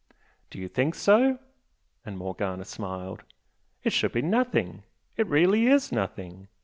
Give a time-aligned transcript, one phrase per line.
[0.49, 1.37] "Do you think so?"
[2.03, 3.21] and Morgana smiled
[3.83, 4.81] "It should be nothing
[5.15, 6.47] it really is nothing!